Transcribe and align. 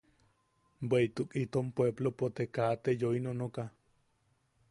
Bweʼituk 0.89 1.29
itom 1.41 1.67
puepplopo 1.75 2.25
te 2.35 2.43
kaa 2.55 2.73
te 2.83 2.89
yoi 3.01 3.19
nonoka. 3.23 3.63